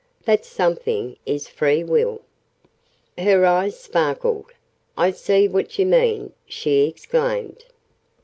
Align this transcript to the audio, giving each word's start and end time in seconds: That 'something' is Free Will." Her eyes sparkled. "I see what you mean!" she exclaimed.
That 0.25 0.45
'something' 0.45 1.15
is 1.27 1.47
Free 1.47 1.83
Will." 1.83 2.21
Her 3.19 3.45
eyes 3.45 3.77
sparkled. 3.79 4.51
"I 4.97 5.11
see 5.11 5.47
what 5.47 5.77
you 5.77 5.85
mean!" 5.85 6.33
she 6.47 6.87
exclaimed. 6.87 7.65